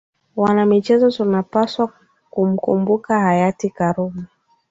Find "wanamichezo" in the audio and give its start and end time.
0.35-1.11